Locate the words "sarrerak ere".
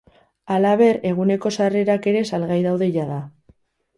1.57-2.23